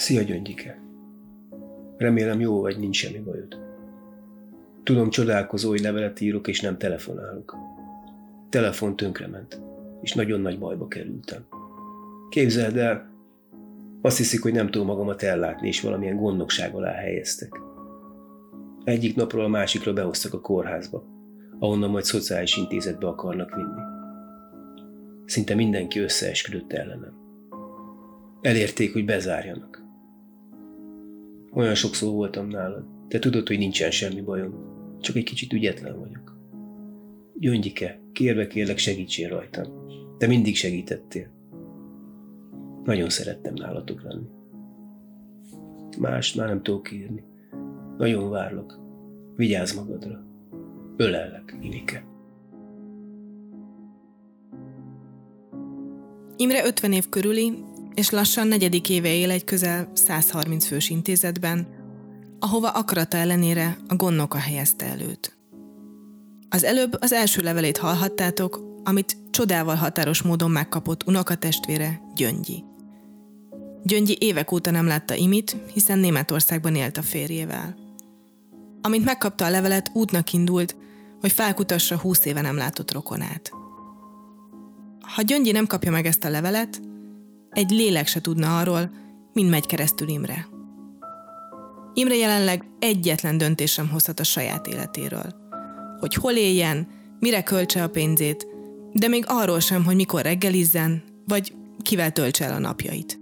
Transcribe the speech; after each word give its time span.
Szia, 0.00 0.22
Gyöngyike! 0.22 0.80
Remélem 1.96 2.40
jó 2.40 2.60
vagy, 2.60 2.78
nincs 2.78 2.96
semmi 2.96 3.18
bajod. 3.18 3.58
Tudom, 4.82 5.10
csodálkozó, 5.10 5.68
hogy 5.68 5.80
levelet 5.80 6.20
írok, 6.20 6.48
és 6.48 6.60
nem 6.60 6.78
telefonálok. 6.78 7.56
Telefon 8.48 8.96
tönkrement, 8.96 9.60
és 10.00 10.12
nagyon 10.12 10.40
nagy 10.40 10.58
bajba 10.58 10.88
kerültem. 10.88 11.46
Képzeld 12.30 12.76
el, 12.76 13.10
azt 14.00 14.16
hiszik, 14.16 14.42
hogy 14.42 14.52
nem 14.52 14.70
tudom 14.70 14.86
magamat 14.86 15.22
ellátni, 15.22 15.68
és 15.68 15.80
valamilyen 15.80 16.16
gondnokság 16.16 16.74
alá 16.74 16.92
helyeztek. 16.92 17.60
Egyik 18.84 19.16
napról 19.16 19.44
a 19.44 19.48
másikra 19.48 19.92
behoztak 19.92 20.34
a 20.34 20.40
kórházba, 20.40 21.04
ahonnan 21.58 21.90
majd 21.90 22.04
szociális 22.04 22.56
intézetbe 22.56 23.06
akarnak 23.06 23.54
vinni. 23.54 23.80
Szinte 25.24 25.54
mindenki 25.54 25.98
összeesküdött 25.98 26.72
ellenem. 26.72 27.18
Elérték, 28.40 28.92
hogy 28.92 29.04
bezárjanak. 29.04 29.79
Olyan 31.52 31.74
sokszor 31.74 32.12
voltam 32.12 32.48
nálad. 32.48 32.84
Te 33.08 33.18
tudod, 33.18 33.46
hogy 33.46 33.58
nincsen 33.58 33.90
semmi 33.90 34.20
bajom. 34.20 34.54
Csak 35.00 35.16
egy 35.16 35.24
kicsit 35.24 35.52
ügyetlen 35.52 35.98
vagyok. 35.98 36.36
Gyöngyike, 37.34 38.00
kérve 38.12 38.46
kérlek 38.46 38.78
segítsél 38.78 39.28
rajtam. 39.28 39.86
Te 40.18 40.26
mindig 40.26 40.56
segítettél. 40.56 41.28
Nagyon 42.84 43.08
szerettem 43.08 43.54
nálatok 43.54 44.02
lenni. 44.02 44.28
Más 45.98 46.34
már 46.34 46.48
nem 46.48 46.62
tudok 46.62 46.92
írni. 46.92 47.24
Nagyon 47.98 48.30
várlak. 48.30 48.78
Vigyázz 49.36 49.74
magadra. 49.74 50.24
Ölellek, 50.96 51.56
Inike. 51.60 52.04
Imre 56.36 56.66
50 56.66 56.92
év 56.92 57.08
körüli, 57.08 57.64
és 58.00 58.10
lassan 58.10 58.46
negyedik 58.46 58.88
éve 58.88 59.14
él 59.14 59.30
egy 59.30 59.44
közel 59.44 59.90
130 59.94 60.66
fős 60.66 60.90
intézetben, 60.90 61.66
ahova 62.38 62.68
akarata 62.68 63.16
ellenére 63.16 63.76
a 63.88 63.94
gondnoka 63.94 64.38
helyezte 64.38 64.86
előtt. 64.86 65.36
Az 66.48 66.64
előbb 66.64 66.96
az 67.00 67.12
első 67.12 67.42
levelét 67.42 67.76
hallhattátok, 67.76 68.60
amit 68.84 69.16
csodával 69.30 69.74
határos 69.74 70.22
módon 70.22 70.50
megkapott 70.50 71.06
unokatestvére 71.06 72.00
Gyöngyi. 72.14 72.64
Gyöngyi 73.82 74.16
évek 74.20 74.52
óta 74.52 74.70
nem 74.70 74.86
látta 74.86 75.14
Imit, 75.14 75.56
hiszen 75.72 75.98
Németországban 75.98 76.74
élt 76.74 76.96
a 76.96 77.02
férjével. 77.02 77.76
Amint 78.80 79.04
megkapta 79.04 79.44
a 79.44 79.50
levelet, 79.50 79.90
útnak 79.94 80.32
indult, 80.32 80.76
hogy 81.20 81.32
felkutassa 81.32 81.98
húsz 81.98 82.24
éve 82.24 82.40
nem 82.40 82.56
látott 82.56 82.92
rokonát. 82.92 83.50
Ha 85.00 85.22
Gyöngyi 85.22 85.50
nem 85.50 85.66
kapja 85.66 85.90
meg 85.90 86.06
ezt 86.06 86.24
a 86.24 86.30
levelet, 86.30 86.80
egy 87.50 87.70
lélek 87.70 88.06
se 88.06 88.20
tudna 88.20 88.58
arról, 88.58 88.90
mind 89.32 89.50
megy 89.50 89.66
keresztül 89.66 90.08
Imre. 90.08 90.46
Imre 91.94 92.16
jelenleg 92.16 92.64
egyetlen 92.78 93.38
döntés 93.38 93.72
sem 93.72 93.88
hozhat 93.88 94.20
a 94.20 94.24
saját 94.24 94.66
életéről. 94.66 95.34
Hogy 96.00 96.14
hol 96.14 96.32
éljen, 96.32 96.88
mire 97.18 97.42
költse 97.42 97.82
a 97.82 97.88
pénzét, 97.88 98.46
de 98.92 99.08
még 99.08 99.24
arról 99.26 99.60
sem, 99.60 99.84
hogy 99.84 99.96
mikor 99.96 100.22
reggelizzen, 100.22 101.02
vagy 101.26 101.54
kivel 101.82 102.12
töltse 102.12 102.44
el 102.44 102.54
a 102.54 102.58
napjait. 102.58 103.20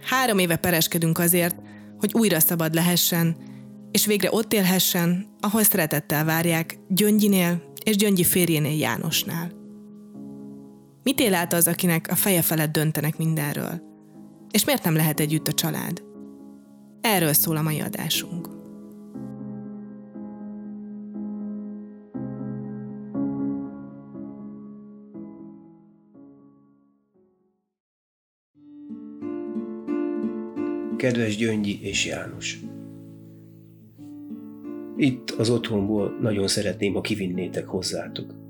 Három 0.00 0.38
éve 0.38 0.56
pereskedünk 0.56 1.18
azért, 1.18 1.56
hogy 1.98 2.10
újra 2.14 2.40
szabad 2.40 2.74
lehessen, 2.74 3.36
és 3.90 4.06
végre 4.06 4.28
ott 4.32 4.52
élhessen, 4.52 5.26
ahol 5.40 5.62
szeretettel 5.62 6.24
várják 6.24 6.78
Gyöngyinél 6.88 7.62
és 7.84 7.96
Gyöngyi 7.96 8.24
férjénél 8.24 8.78
Jánosnál. 8.78 9.61
Mit 11.02 11.20
él 11.20 11.34
át 11.34 11.52
az, 11.52 11.68
akinek 11.68 12.06
a 12.10 12.14
feje 12.14 12.42
felett 12.42 12.72
döntenek 12.72 13.16
mindenről? 13.16 13.80
És 14.50 14.64
miért 14.64 14.84
nem 14.84 14.94
lehet 14.94 15.20
együtt 15.20 15.48
a 15.48 15.52
család? 15.52 16.02
Erről 17.00 17.32
szól 17.32 17.56
a 17.56 17.62
mai 17.62 17.80
adásunk. 17.80 18.48
Kedves 30.96 31.36
Gyöngyi 31.36 31.82
és 31.82 32.06
János! 32.06 32.58
Itt 34.96 35.30
az 35.30 35.50
otthonból 35.50 36.18
nagyon 36.20 36.48
szeretném, 36.48 36.92
ha 36.92 37.00
kivinnétek 37.00 37.66
hozzátok. 37.66 38.41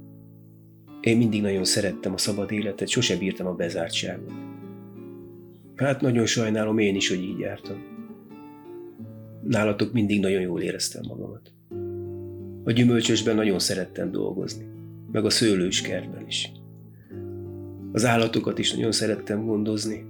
Én 1.03 1.17
mindig 1.17 1.43
nagyon 1.43 1.65
szerettem 1.65 2.13
a 2.13 2.19
szabad 2.19 2.53
életet, 2.53 2.89
sose 2.89 3.17
bírtam 3.17 3.47
a 3.47 3.55
bezártságot. 3.55 4.33
Hát 5.77 6.01
nagyon 6.01 6.27
sajnálom 6.27 6.79
én 6.79 6.95
is, 6.95 7.09
hogy 7.09 7.23
így 7.23 7.39
jártam. 7.39 7.77
Nálatok 9.43 9.93
mindig 9.93 10.21
nagyon 10.21 10.41
jól 10.41 10.61
éreztem 10.61 11.03
magamat. 11.09 11.53
A 12.65 12.71
gyümölcsösben 12.71 13.35
nagyon 13.35 13.59
szerettem 13.59 14.11
dolgozni, 14.11 14.67
meg 15.13 15.25
a 15.25 15.31
szőlőskertben 15.31 16.27
is. 16.27 16.53
Az 17.93 18.05
állatokat 18.05 18.59
is 18.59 18.73
nagyon 18.73 18.93
szerettem 18.93 19.45
gondozni. 19.45 20.05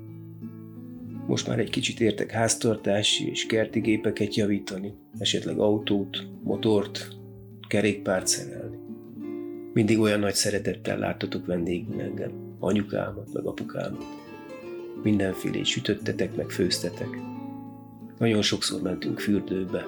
Most 1.27 1.49
már 1.49 1.59
egy 1.59 1.71
kicsit 1.71 2.01
értek 2.01 2.31
háztartási 2.31 3.29
és 3.29 3.47
kerti 3.47 3.81
gépeket 3.81 4.35
javítani, 4.35 4.95
esetleg 5.19 5.59
autót, 5.59 6.27
motort, 6.43 7.09
kerékpárt 7.69 8.27
szerelni. 8.27 8.82
Mindig 9.73 9.99
olyan 9.99 10.21
nagy 10.21 10.35
szeretettel 10.35 10.99
láttatok 10.99 11.47
vendégül 11.47 12.01
engem, 12.01 12.31
anyukámat, 12.59 13.33
meg 13.33 13.45
apukámat. 13.45 14.05
Mindenfélét 15.03 15.65
sütöttetek, 15.65 16.37
meg 16.37 16.51
főztetek. 16.51 17.09
Nagyon 18.19 18.43
sokszor 18.43 18.83
mentünk 18.83 19.21
fürdőbe. 19.21 19.87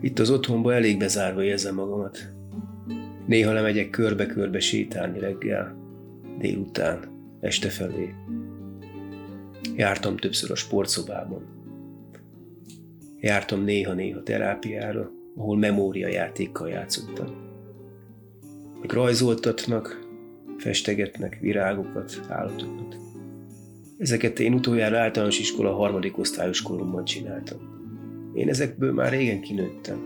Itt 0.00 0.18
az 0.18 0.30
otthonban 0.30 0.72
elég 0.72 0.98
bezárva 0.98 1.42
érzem 1.42 1.74
magamat. 1.74 2.32
Néha 3.26 3.52
lemegyek 3.52 3.90
körbe-körbe 3.90 4.60
sétálni 4.60 5.18
reggel, 5.18 5.76
délután, 6.38 6.98
este 7.40 7.68
felé. 7.68 8.14
Jártam 9.76 10.16
többször 10.16 10.50
a 10.50 10.54
sportszobában. 10.54 11.42
Jártam 13.20 13.64
néha-néha 13.64 14.22
terápiára, 14.22 15.10
ahol 15.36 15.58
memóriajátékkal 15.58 16.68
játszottam 16.68 17.49
meg 18.80 18.90
rajzoltatnak, 18.90 20.08
festegetnek 20.58 21.38
virágokat, 21.40 22.20
állatokat. 22.28 22.96
Ezeket 23.98 24.38
én 24.40 24.54
utoljára 24.54 24.98
általános 24.98 25.38
iskola 25.38 25.72
harmadik 25.72 26.18
osztályos 26.18 26.62
koromban 26.62 27.04
csináltam. 27.04 27.58
Én 28.34 28.48
ezekből 28.48 28.92
már 28.92 29.12
régen 29.12 29.40
kinőttem. 29.40 29.98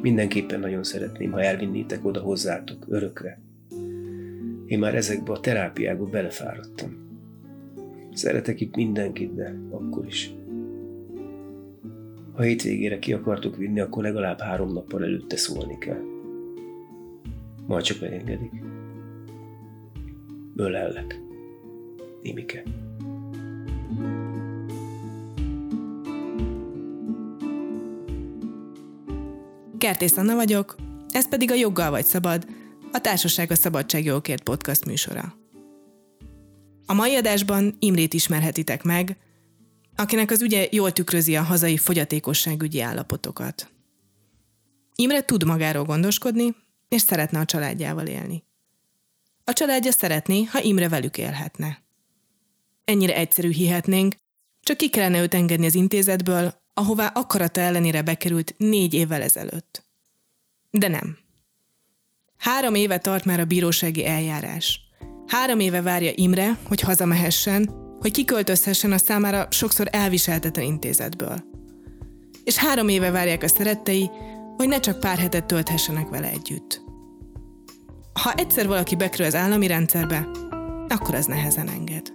Mindenképpen 0.00 0.60
nagyon 0.60 0.84
szeretném, 0.84 1.32
ha 1.32 1.42
elvinnétek 1.42 2.04
oda 2.04 2.20
hozzátok, 2.20 2.86
örökre. 2.88 3.40
Én 4.66 4.78
már 4.78 4.94
ezekbe 4.94 5.32
a 5.32 5.40
terápiákba 5.40 6.04
belefáradtam. 6.04 7.02
Szeretek 8.12 8.60
itt 8.60 8.76
mindenkit, 8.76 9.34
de 9.34 9.54
akkor 9.70 10.06
is. 10.06 10.30
Ha 12.32 12.42
hétvégére 12.42 12.98
ki 12.98 13.12
akartok 13.12 13.56
vinni, 13.56 13.80
akkor 13.80 14.02
legalább 14.02 14.40
három 14.40 14.72
nappal 14.72 15.04
előtte 15.04 15.36
szólni 15.36 15.78
kell 15.78 16.13
majd 17.66 17.84
csak 17.84 18.00
megengedik. 18.00 18.52
Ölellek. 20.56 21.20
Imike. 22.22 22.62
Kertész 29.78 30.16
Anna 30.16 30.34
vagyok, 30.34 30.76
ez 31.10 31.28
pedig 31.28 31.50
a 31.50 31.54
Joggal 31.54 31.90
vagy 31.90 32.04
Szabad, 32.04 32.46
a 32.92 33.00
Társaság 33.00 33.50
a 33.50 33.54
Szabadságjogokért 33.54 34.42
podcast 34.42 34.84
műsora. 34.84 35.34
A 36.86 36.92
mai 36.92 37.14
adásban 37.14 37.76
Imrét 37.78 38.14
ismerhetitek 38.14 38.82
meg, 38.82 39.16
akinek 39.96 40.30
az 40.30 40.42
ügye 40.42 40.66
jól 40.70 40.92
tükrözi 40.92 41.36
a 41.36 41.42
hazai 41.42 41.76
fogyatékosságügyi 41.76 42.80
állapotokat. 42.80 43.68
Imre 44.94 45.24
tud 45.24 45.44
magáról 45.44 45.84
gondoskodni, 45.84 46.54
és 46.94 47.02
szeretne 47.02 47.38
a 47.38 47.44
családjával 47.44 48.06
élni. 48.06 48.44
A 49.44 49.52
családja 49.52 49.92
szeretné, 49.92 50.44
ha 50.44 50.62
Imre 50.62 50.88
velük 50.88 51.18
élhetne. 51.18 51.82
Ennyire 52.84 53.16
egyszerű 53.16 53.50
hihetnénk, 53.50 54.14
csak 54.62 54.76
ki 54.76 54.90
kellene 54.90 55.20
őt 55.20 55.34
engedni 55.34 55.66
az 55.66 55.74
intézetből, 55.74 56.62
ahová 56.74 57.06
akarata 57.06 57.60
ellenére 57.60 58.02
bekerült 58.02 58.54
négy 58.58 58.94
évvel 58.94 59.22
ezelőtt. 59.22 59.84
De 60.70 60.88
nem. 60.88 61.18
Három 62.36 62.74
éve 62.74 62.98
tart 62.98 63.24
már 63.24 63.40
a 63.40 63.44
bírósági 63.44 64.06
eljárás. 64.06 64.80
Három 65.26 65.60
éve 65.60 65.82
várja 65.82 66.12
Imre, 66.14 66.58
hogy 66.68 66.80
hazamehessen, 66.80 67.70
hogy 68.00 68.10
kiköltözhessen 68.10 68.92
a 68.92 68.98
számára 68.98 69.46
sokszor 69.50 69.88
elviseltetlen 69.90 70.64
intézetből. 70.64 71.44
És 72.44 72.56
három 72.56 72.88
éve 72.88 73.10
várják 73.10 73.42
a 73.42 73.48
szerettei, 73.48 74.10
hogy 74.56 74.68
ne 74.68 74.80
csak 74.80 75.00
pár 75.00 75.18
hetet 75.18 75.44
tölthessenek 75.44 76.08
vele 76.08 76.28
együtt 76.28 76.83
ha 78.24 78.32
egyszer 78.32 78.66
valaki 78.66 78.96
bekerül 78.96 79.26
az 79.26 79.34
állami 79.34 79.66
rendszerbe, 79.66 80.28
akkor 80.88 81.14
ez 81.14 81.26
nehezen 81.26 81.68
enged. 81.68 82.12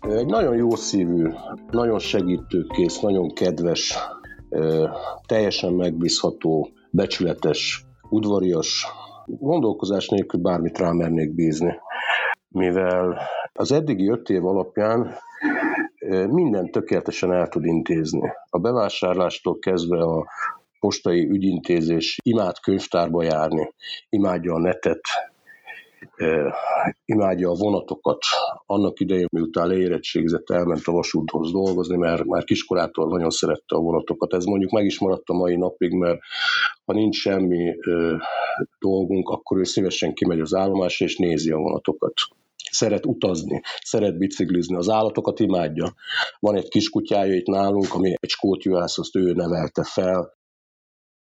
Egy 0.00 0.26
nagyon 0.26 0.56
jó 0.56 0.74
szívű, 0.74 1.30
nagyon 1.70 1.98
segítőkész, 1.98 3.00
nagyon 3.00 3.34
kedves, 3.34 3.98
teljesen 5.26 5.72
megbízható, 5.72 6.68
becsületes, 6.90 7.84
udvarias, 8.10 8.86
gondolkozás 9.26 10.08
nélkül 10.08 10.40
bármit 10.40 10.78
rámernék 10.78 11.34
bízni, 11.34 11.74
mivel 12.48 13.18
az 13.54 13.72
eddigi 13.72 14.08
öt 14.08 14.28
év 14.28 14.46
alapján 14.46 15.14
minden 16.28 16.70
tökéletesen 16.70 17.32
el 17.32 17.48
tud 17.48 17.64
intézni. 17.64 18.32
A 18.50 18.58
bevásárlástól 18.58 19.58
kezdve 19.58 20.02
a 20.02 20.26
postai 20.80 21.28
ügyintézés, 21.28 22.18
imád 22.22 22.60
könyvtárba 22.60 23.22
járni, 23.22 23.72
imádja 24.08 24.54
a 24.54 24.58
netet, 24.58 25.00
imádja 27.04 27.50
a 27.50 27.54
vonatokat. 27.54 28.18
Annak 28.66 29.00
idején, 29.00 29.26
miután 29.30 29.68
leérettségizett, 29.68 30.50
elment 30.50 30.82
a 30.84 30.92
vasúthoz 30.92 31.52
dolgozni, 31.52 31.96
mert 31.96 32.24
már 32.24 32.44
kiskorától 32.44 33.08
nagyon 33.08 33.30
szerette 33.30 33.76
a 33.76 33.80
vonatokat. 33.80 34.34
Ez 34.34 34.44
mondjuk 34.44 34.70
meg 34.70 34.84
is 34.84 34.98
maradt 34.98 35.28
a 35.28 35.34
mai 35.34 35.56
napig, 35.56 35.92
mert 35.92 36.18
ha 36.84 36.92
nincs 36.92 37.16
semmi 37.16 37.74
dolgunk, 38.78 39.28
akkor 39.28 39.58
ő 39.58 39.64
szívesen 39.64 40.14
kimegy 40.14 40.40
az 40.40 40.54
állomásra 40.54 41.06
és 41.06 41.16
nézi 41.16 41.50
a 41.50 41.58
vonatokat 41.58 42.12
szeret 42.74 43.06
utazni, 43.06 43.60
szeret 43.84 44.18
biciklizni, 44.18 44.76
az 44.76 44.88
állatokat 44.88 45.40
imádja. 45.40 45.94
Van 46.38 46.56
egy 46.56 46.68
kis 46.68 46.88
kutyája 46.88 47.34
itt 47.34 47.46
nálunk, 47.46 47.94
ami 47.94 48.14
egy 48.20 48.30
skótjuhász, 48.30 48.98
azt 48.98 49.16
ő 49.16 49.32
nevelte 49.32 49.84
fel. 49.84 50.38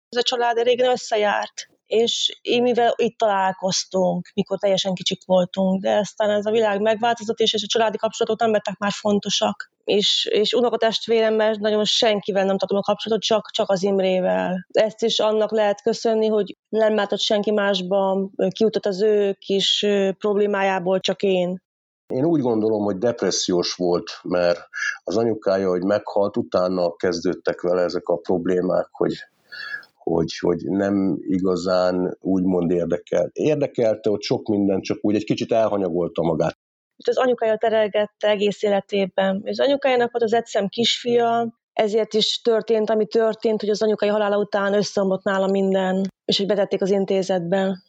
Ez 0.09 0.19
a 0.19 0.23
család 0.23 0.63
régen 0.63 0.91
összejárt 0.91 1.71
és 1.91 2.39
én 2.43 2.63
mivel 2.63 2.95
itt 2.97 3.19
találkoztunk, 3.19 4.31
mikor 4.35 4.59
teljesen 4.59 4.95
kicsik 4.95 5.25
voltunk, 5.25 5.83
de 5.83 5.97
aztán 5.97 6.31
ez 6.31 6.47
a 6.47 6.51
világ 6.51 6.81
megváltozott, 6.81 7.39
és, 7.39 7.55
a 7.55 7.67
családi 7.67 7.97
kapcsolatok 7.97 8.41
nem 8.41 8.51
lettek 8.51 8.79
már 8.79 8.93
fontosak. 8.93 9.70
És, 9.91 10.29
és 10.31 10.53
unokatestvéremmel 10.53 11.57
nagyon 11.61 11.85
senkivel 11.85 12.45
nem 12.45 12.59
tartom 12.59 12.79
a 12.79 12.83
kapcsolatot, 12.83 13.25
csak, 13.25 13.51
csak 13.51 13.71
az 13.71 13.83
Imrével. 13.83 14.67
Ezt 14.69 15.03
is 15.03 15.19
annak 15.19 15.51
lehet 15.51 15.83
köszönni, 15.83 16.27
hogy 16.27 16.57
nem 16.69 16.95
látott 16.95 17.19
senki 17.19 17.51
másban, 17.51 18.33
kiutott 18.51 18.87
az 18.87 19.03
ő 19.03 19.37
kis 19.39 19.87
problémájából, 20.19 21.01
csak 21.01 21.23
én. 21.23 21.63
Én 22.07 22.25
úgy 22.25 22.41
gondolom, 22.41 22.85
hogy 22.85 22.99
depressziós 22.99 23.75
volt, 23.75 24.11
mert 24.23 24.69
az 25.05 25.17
anyukája, 25.17 25.69
hogy 25.69 25.83
meghalt, 25.83 26.37
utána 26.37 26.97
kezdődtek 26.97 27.61
vele 27.61 27.83
ezek 27.83 28.09
a 28.09 28.17
problémák, 28.17 28.89
hogy 28.91 29.13
hogy, 30.03 30.39
hogy 30.39 30.63
nem 30.65 31.19
igazán 31.21 32.17
úgymond 32.21 32.71
érdekel. 32.71 33.31
Érdekelte, 33.33 34.11
hogy 34.11 34.23
sok 34.23 34.49
minden, 34.49 34.81
csak 34.81 34.99
úgy 35.01 35.15
egy 35.15 35.25
kicsit 35.25 35.53
elhanyagolta 35.53 36.23
magát. 36.23 36.59
Az 37.07 37.19
anyukája 37.19 37.57
terelgette 37.57 38.29
egész 38.29 38.63
életében. 38.63 39.43
Az 39.45 39.61
anyukájának 39.61 40.11
volt 40.11 40.25
az 40.25 40.33
egyszem 40.33 40.69
kisfia, 40.69 41.59
ezért 41.73 42.15
is 42.15 42.41
történt, 42.41 42.91
ami 42.91 43.07
történt, 43.07 43.61
hogy 43.61 43.71
az 43.71 43.83
anyukai 43.83 44.09
halála 44.09 44.39
után 44.39 44.75
összeomlott 44.75 45.25
nála 45.25 45.47
minden, 45.47 46.09
és 46.25 46.37
hogy 46.37 46.47
betették 46.47 46.83
az 46.83 46.91
intézetbe. 46.91 47.83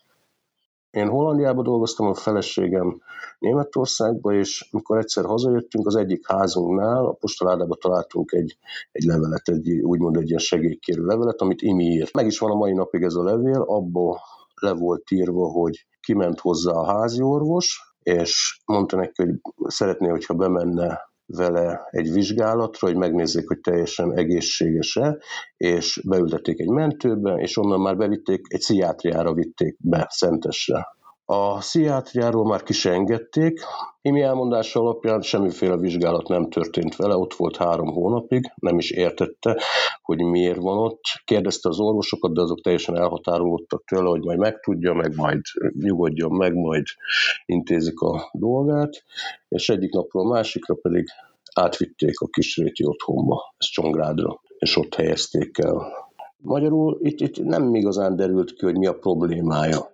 Én 0.91 1.07
Hollandiában 1.07 1.63
dolgoztam, 1.63 2.07
a 2.07 2.13
feleségem 2.13 3.01
Németországba, 3.39 4.33
és 4.33 4.67
amikor 4.71 4.97
egyszer 4.97 5.25
hazajöttünk, 5.25 5.87
az 5.87 5.95
egyik 5.95 6.27
házunknál 6.27 7.05
a 7.05 7.13
postaládába 7.13 7.75
találtunk 7.75 8.31
egy, 8.31 8.57
egy 8.91 9.03
levelet, 9.03 9.47
egy, 9.47 9.71
úgymond 9.71 10.15
egy 10.15 10.27
ilyen 10.27 10.39
segélykérő 10.39 11.05
levelet, 11.05 11.41
amit 11.41 11.61
Imi 11.61 11.83
írt. 11.83 12.13
Meg 12.13 12.25
is 12.25 12.39
van 12.39 12.51
a 12.51 12.55
mai 12.55 12.73
napig 12.73 13.03
ez 13.03 13.13
a 13.13 13.23
levél, 13.23 13.61
abba 13.67 14.21
le 14.55 14.73
volt 14.73 15.11
írva, 15.11 15.47
hogy 15.47 15.85
kiment 16.01 16.39
hozzá 16.39 16.71
a 16.71 16.85
házi 16.85 17.21
orvos, 17.21 17.90
és 18.03 18.61
mondta 18.65 18.95
neki, 18.95 19.23
hogy 19.23 19.35
szeretné, 19.67 20.07
hogyha 20.07 20.33
bemenne 20.33 21.09
vele 21.25 21.87
egy 21.89 22.11
vizsgálatra, 22.11 22.87
hogy 22.87 22.97
megnézzék, 22.97 23.47
hogy 23.47 23.59
teljesen 23.59 24.17
egészséges-e, 24.17 25.17
és 25.57 26.01
beültették 26.07 26.59
egy 26.59 26.69
mentőbe, 26.69 27.33
és 27.33 27.57
onnan 27.57 27.81
már 27.81 27.97
bevitték, 27.97 28.45
egy 28.49 28.59
pszichiátriára 28.59 29.33
vitték 29.33 29.75
be 29.79 30.07
Szentesre. 30.09 30.87
A 31.33 31.57
pszichiátriáról 31.57 32.45
már 32.45 32.63
ki 32.63 32.73
se 32.73 32.91
engedték, 32.91 33.59
Imi 34.01 34.21
elmondása 34.21 34.79
alapján 34.79 35.21
semmiféle 35.21 35.77
vizsgálat 35.77 36.27
nem 36.27 36.49
történt 36.49 36.95
vele, 36.95 37.15
ott 37.15 37.33
volt 37.33 37.57
három 37.57 37.87
hónapig, 37.87 38.51
nem 38.55 38.77
is 38.77 38.91
értette, 38.91 39.61
hogy 40.01 40.23
miért 40.23 40.57
van 40.57 40.77
ott. 40.77 41.01
Kérdezte 41.25 41.69
az 41.69 41.79
orvosokat, 41.79 42.33
de 42.33 42.41
azok 42.41 42.61
teljesen 42.61 42.97
elhatárolódtak 42.97 43.83
tőle, 43.83 44.09
hogy 44.09 44.23
majd 44.23 44.37
megtudja, 44.37 44.93
meg 44.93 45.15
majd 45.15 45.41
nyugodjon 45.79 46.31
meg, 46.31 46.53
majd 46.53 46.83
intézik 47.45 47.99
a 47.99 48.29
dolgát, 48.33 49.03
és 49.47 49.69
egyik 49.69 49.93
napról 49.93 50.25
a 50.25 50.29
másikra 50.29 50.75
pedig 50.75 51.07
átvitték 51.55 52.19
a 52.19 52.27
kisréti 52.27 52.85
otthonba, 52.85 53.53
ez 53.57 53.67
Csongrádra, 53.67 54.41
és 54.57 54.77
ott 54.77 54.95
helyezték 54.95 55.57
el. 55.57 55.87
Magyarul 56.37 56.97
itt, 57.01 57.19
itt 57.19 57.43
nem 57.43 57.75
igazán 57.75 58.15
derült 58.15 58.53
ki, 58.53 58.65
hogy 58.65 58.77
mi 58.77 58.85
a 58.85 58.93
problémája 58.93 59.90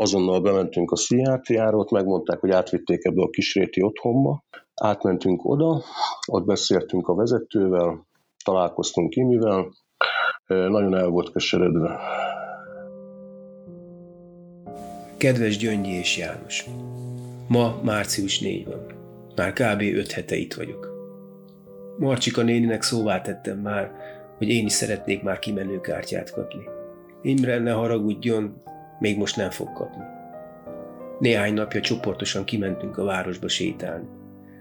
azonnal 0.00 0.40
bementünk 0.40 0.90
a 0.90 0.94
pszichiátriára, 0.94 1.76
ott 1.76 1.90
megmondták, 1.90 2.40
hogy 2.40 2.50
átvitték 2.50 3.04
ebbe 3.04 3.22
a 3.22 3.30
kisréti 3.30 3.82
otthonba. 3.82 4.44
Átmentünk 4.74 5.44
oda, 5.44 5.82
ott 6.26 6.44
beszéltünk 6.44 7.08
a 7.08 7.14
vezetővel, 7.14 8.06
találkoztunk 8.44 9.10
Kimivel, 9.10 9.72
nagyon 10.46 10.94
el 10.94 11.08
volt 11.08 11.32
keseredve. 11.32 11.98
Kedves 15.16 15.56
Gyöngyi 15.56 15.92
és 15.92 16.16
János! 16.18 16.66
Ma 17.48 17.80
március 17.82 18.40
4 18.40 18.66
van. 18.66 18.86
Már 19.36 19.52
kb. 19.52 19.80
5 19.80 20.12
hete 20.12 20.36
itt 20.36 20.54
vagyok. 20.54 20.88
Marcsika 21.98 22.42
néninek 22.42 22.82
szóvá 22.82 23.20
tettem 23.20 23.58
már, 23.58 23.92
hogy 24.38 24.48
én 24.48 24.64
is 24.64 24.72
szeretnék 24.72 25.22
már 25.22 25.38
kimenőkártyát 25.38 26.32
kapni. 26.32 26.68
Imre 27.22 27.58
ne 27.58 27.72
haragudjon, 27.72 28.62
még 29.00 29.18
most 29.18 29.36
nem 29.36 29.50
fog 29.50 29.72
kapni. 29.72 30.02
Néhány 31.18 31.54
napja 31.54 31.80
csoportosan 31.80 32.44
kimentünk 32.44 32.98
a 32.98 33.04
városba 33.04 33.48
sétálni. 33.48 34.06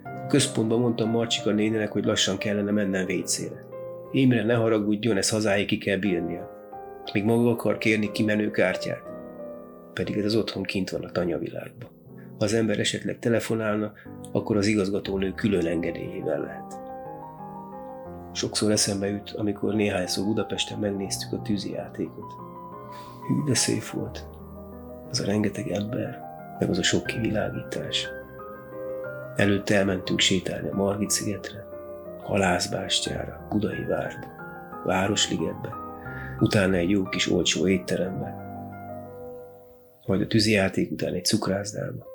A 0.04 0.28
központban 0.28 0.80
mondtam 0.80 1.10
Marcsika 1.10 1.52
néninek, 1.52 1.92
hogy 1.92 2.06
lassan 2.06 2.38
kellene 2.38 2.72
mennem 2.72 3.06
vécére. 3.06 3.66
Imre, 4.12 4.44
ne 4.44 4.54
haragudjon, 4.54 5.18
ez 5.18 5.30
hazáig 5.30 5.68
ki 5.68 5.78
kell 5.78 5.98
bírnia. 5.98 6.58
Még 7.14 7.24
maga 7.24 7.50
akar 7.50 7.78
kérni 7.78 8.12
kimenő 8.12 8.52
kártyát. 8.52 9.04
Pedig 9.94 10.18
ez 10.18 10.26
az 10.26 10.36
otthon 10.36 10.64
kint 10.64 10.90
van 10.90 11.04
a 11.04 11.12
tanyavilágban. 11.12 11.90
Ha 12.38 12.46
az 12.46 12.54
ember 12.54 12.80
esetleg 12.80 13.20
telefonálna, 13.20 13.94
akkor 14.32 14.58
az 14.58 14.68
igazgatónő 14.68 15.34
külön 15.34 15.66
engedélyével 15.66 16.40
lehet. 16.40 16.80
Sokszor 18.34 18.72
eszembe 18.72 19.08
jut, 19.08 19.32
amikor 19.32 19.74
néhányszor 19.74 20.26
Budapesten 20.26 20.80
megnéztük 20.80 21.34
a 21.34 21.42
tűzijátékot. 21.42 22.34
Hű, 23.30 23.44
de 23.44 23.54
szép 23.54 23.86
volt. 23.86 24.28
Az 25.10 25.20
a 25.20 25.26
rengeteg 25.26 25.68
ember, 25.68 26.22
meg 26.60 26.70
az 26.70 26.78
a 26.78 26.84
sok 26.84 27.06
kivilágítás. 27.06 28.08
Előtte 29.36 29.76
elmentünk 29.76 30.20
sétálni 30.20 30.70
a 30.70 30.76
Margit 30.76 31.10
szigetre, 31.10 31.68
Halászbástyára, 32.24 33.48
Budai 33.50 33.86
várba, 33.86 34.28
Városligetbe, 34.86 35.74
utána 36.40 36.76
egy 36.76 36.90
jó 36.90 37.04
kis 37.04 37.32
olcsó 37.32 37.68
étterembe, 37.68 38.48
majd 40.06 40.22
a 40.22 40.28
tűzijáték 40.28 40.92
után 40.92 41.14
egy 41.14 41.26
cukrászdába. 41.26 42.06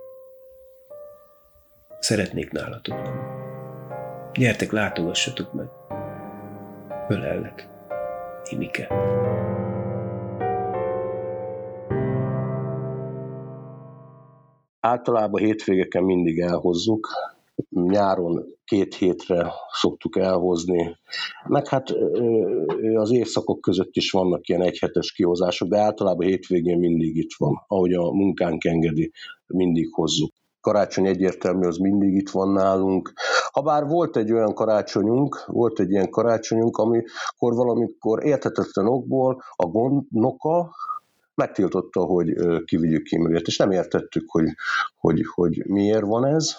Szeretnék 2.00 2.50
nálatok 2.50 2.94
lenni. 2.94 3.18
Gyertek, 4.32 4.72
látogassatok 4.72 5.52
meg. 5.52 5.66
Ölellek. 7.08 7.68
Imike. 8.50 8.88
Általában 14.86 15.40
hétvégeken 15.40 16.04
mindig 16.04 16.38
elhozzuk, 16.38 17.08
nyáron 17.70 18.44
két 18.64 18.94
hétre 18.94 19.52
szoktuk 19.72 20.16
elhozni, 20.16 20.96
meg 21.48 21.68
hát 21.68 21.90
az 22.94 23.12
évszakok 23.12 23.60
között 23.60 23.96
is 23.96 24.10
vannak 24.10 24.48
ilyen 24.48 24.62
egyhetes 24.62 25.12
kihozások, 25.12 25.68
de 25.68 25.78
általában 25.78 26.26
hétvégén 26.26 26.78
mindig 26.78 27.16
itt 27.16 27.30
van, 27.38 27.64
ahogy 27.68 27.92
a 27.92 28.12
munkánk 28.12 28.64
engedi, 28.64 29.12
mindig 29.46 29.88
hozzuk. 29.92 30.32
Karácsony 30.60 31.06
egyértelmű, 31.06 31.66
az 31.66 31.76
mindig 31.76 32.14
itt 32.14 32.30
van 32.30 32.52
nálunk. 32.52 33.12
Habár 33.50 33.86
volt 33.86 34.16
egy 34.16 34.32
olyan 34.32 34.54
karácsonyunk, 34.54 35.44
volt 35.46 35.80
egy 35.80 35.90
ilyen 35.90 36.10
karácsonyunk, 36.10 36.76
amikor 36.76 37.54
valamikor 37.54 38.24
érthetetlen 38.24 38.86
okból 38.86 39.42
a 39.56 39.66
gondnoka, 39.66 40.70
megtiltotta, 41.34 42.00
hogy 42.00 42.34
kivigyük 42.64 43.10
Imrét, 43.10 43.46
és 43.46 43.56
nem 43.56 43.70
értettük, 43.70 44.30
hogy, 44.30 44.48
hogy, 44.96 45.20
hogy 45.34 45.62
miért 45.66 46.04
van 46.04 46.24
ez. 46.24 46.54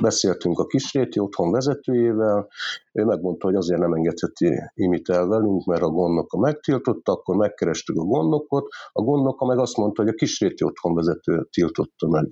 Beszéltünk 0.00 0.58
a 0.58 0.66
kisréti 0.66 1.18
otthon 1.18 1.50
vezetőjével, 1.50 2.48
ő 2.92 3.04
megmondta, 3.04 3.46
hogy 3.46 3.56
azért 3.56 3.80
nem 3.80 3.92
engedheti 3.92 4.62
Imit 4.74 5.08
el 5.08 5.26
velünk, 5.26 5.64
mert 5.64 5.82
a 5.82 5.88
gondnoka 5.88 6.38
megtiltotta, 6.38 7.12
akkor 7.12 7.36
megkerestük 7.36 7.96
a 7.96 8.04
gondnokot, 8.04 8.68
a 8.92 9.02
gondnoka 9.02 9.46
meg 9.46 9.58
azt 9.58 9.76
mondta, 9.76 10.02
hogy 10.02 10.10
a 10.10 10.16
kisréti 10.16 10.64
otthon 10.64 10.94
vezető 10.94 11.48
tiltotta 11.50 12.08
meg. 12.08 12.28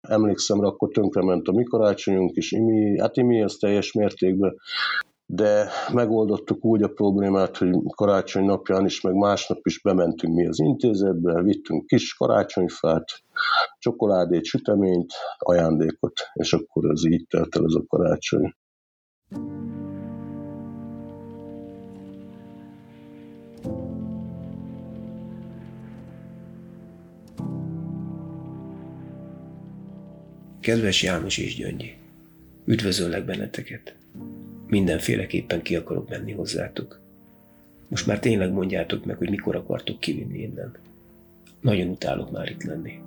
emlékszem, 0.00 0.64
akkor 0.64 0.88
tönkrement 0.88 1.48
a 1.48 1.52
mi 1.52 1.64
karácsonyunk 1.64 2.36
is, 2.36 2.52
Imi, 2.52 2.98
hát 2.98 3.16
Imi 3.16 3.40
ez 3.40 3.54
teljes 3.54 3.92
mértékben, 3.92 4.56
de 5.30 5.68
megoldottuk 5.92 6.64
úgy 6.64 6.82
a 6.82 6.88
problémát, 6.88 7.56
hogy 7.56 7.76
karácsony 7.96 8.44
napján 8.44 8.84
is, 8.84 9.00
meg 9.00 9.14
másnap 9.14 9.66
is 9.66 9.80
bementünk 9.80 10.34
mi 10.34 10.46
az 10.46 10.60
intézetbe, 10.60 11.42
vittünk 11.42 11.86
kis 11.86 12.14
karácsonyfát, 12.14 13.04
csokoládét, 13.78 14.44
süteményt, 14.44 15.12
ajándékot, 15.38 16.20
és 16.32 16.52
akkor 16.52 16.90
ez 16.90 17.04
így 17.04 17.26
telt 17.26 17.56
el 17.56 17.64
ez 17.64 17.74
a 17.74 17.84
karácsony. 17.86 18.54
Kedves 30.60 31.02
János 31.02 31.38
és 31.38 31.56
Gyöngyi, 31.56 31.96
üdvözöllek 32.64 33.24
benneteket. 33.24 33.97
Mindenféleképpen 34.68 35.62
ki 35.62 35.76
akarok 35.76 36.08
menni 36.08 36.32
hozzátok. 36.32 37.00
Most 37.88 38.06
már 38.06 38.18
tényleg 38.18 38.52
mondjátok 38.52 39.04
meg, 39.04 39.16
hogy 39.16 39.30
mikor 39.30 39.56
akartok 39.56 40.00
kivinni 40.00 40.38
innen. 40.38 40.76
Nagyon 41.60 41.88
utálok 41.88 42.30
már 42.30 42.50
itt 42.50 42.62
lenni. 42.62 43.00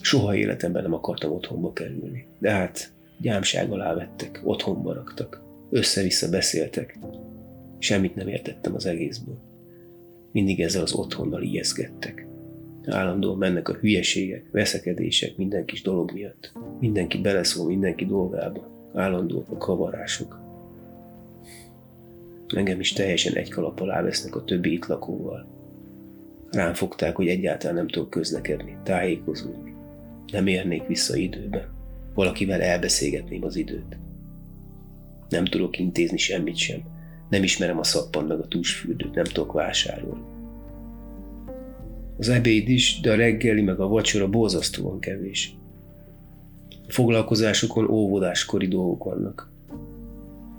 Soha 0.00 0.36
életemben 0.36 0.82
nem 0.82 0.94
akartam 0.94 1.32
otthonba 1.32 1.72
kerülni. 1.72 2.26
De 2.38 2.50
hát 2.50 2.92
gyámság 3.20 3.72
alá 3.72 3.94
vettek, 3.94 4.40
otthonba 4.44 4.92
raktak. 4.92 5.42
Össze-vissza 5.70 6.28
beszéltek. 6.28 6.98
Semmit 7.78 8.14
nem 8.14 8.28
értettem 8.28 8.74
az 8.74 8.86
egészből. 8.86 9.38
Mindig 10.32 10.60
ezzel 10.60 10.82
az 10.82 10.92
otthonnal 10.92 11.42
ijeszgettek. 11.42 12.26
Állandóan 12.86 13.38
mennek 13.38 13.68
a 13.68 13.74
hülyeségek, 13.74 14.44
veszekedések 14.50 15.36
minden 15.36 15.64
kis 15.64 15.82
dolog 15.82 16.12
miatt. 16.12 16.52
Mindenki 16.80 17.20
beleszól 17.20 17.66
mindenki 17.66 18.06
dolgába. 18.06 18.77
Állandóak 18.98 19.50
a 19.50 19.56
kavarások. 19.56 20.40
Engem 22.48 22.80
is 22.80 22.92
teljesen 22.92 23.34
egy 23.34 23.50
kalap 23.50 23.80
alá 23.80 24.02
vesznek 24.02 24.36
a 24.36 24.44
többi 24.44 24.72
itt 24.72 24.86
lakóval. 24.86 25.46
Rám 26.50 26.74
fogták, 26.74 27.16
hogy 27.16 27.28
egyáltalán 27.28 27.76
nem 27.76 27.88
tudok 27.88 28.10
közlekedni, 28.10 28.76
tájékozódni. 28.82 29.74
Nem 30.32 30.46
érnék 30.46 30.86
vissza 30.86 31.16
időben. 31.16 31.68
Valakivel 32.14 32.60
elbeszélgetném 32.60 33.44
az 33.44 33.56
időt. 33.56 33.98
Nem 35.28 35.44
tudok 35.44 35.78
intézni 35.78 36.16
semmit 36.16 36.56
sem. 36.56 36.82
Nem 37.30 37.42
ismerem 37.42 37.78
a 37.78 37.84
szappan 37.84 38.24
meg 38.24 38.38
a 38.38 38.48
tusfürdőt, 38.48 39.14
nem 39.14 39.24
tudok 39.24 39.52
vásárolni. 39.52 40.24
Az 42.18 42.28
ebéd 42.28 42.68
is, 42.68 43.00
de 43.00 43.12
a 43.12 43.16
reggeli 43.16 43.62
meg 43.62 43.80
a 43.80 43.88
vacsora 43.88 44.28
borzasztóan 44.28 45.00
kevés. 45.00 45.57
A 46.88 46.92
foglalkozásokon 46.92 47.90
óvodáskori 47.90 48.68
dolgok 48.68 49.04
vannak. 49.04 49.50